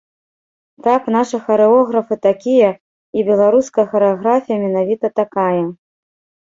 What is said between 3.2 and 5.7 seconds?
беларуская харэаграфія менавіта такая.